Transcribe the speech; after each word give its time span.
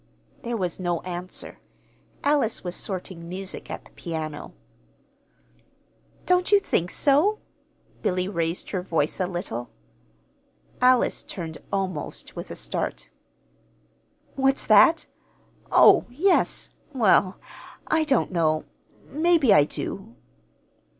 There 0.41 0.57
was 0.57 0.79
no 0.79 1.01
answer. 1.01 1.59
Alice 2.23 2.63
was 2.63 2.75
sorting 2.75 3.29
music 3.29 3.69
at 3.69 3.85
the 3.85 3.91
piano. 3.91 4.53
"Don't 6.25 6.51
you 6.51 6.57
think 6.57 6.89
so?" 6.89 7.37
Billy 8.01 8.27
raised 8.27 8.71
her 8.71 8.81
voice 8.81 9.19
a 9.19 9.27
little. 9.27 9.69
Alice 10.81 11.21
turned 11.21 11.59
almost 11.71 12.35
with 12.35 12.49
a 12.49 12.55
start. 12.55 13.11
"What's 14.35 14.65
that? 14.65 15.05
Oh, 15.71 16.07
yes. 16.09 16.71
Well, 16.95 17.39
I 17.85 18.03
don't 18.03 18.31
know; 18.31 18.65
maybe 19.07 19.53
I 19.53 19.65
do." 19.65 20.15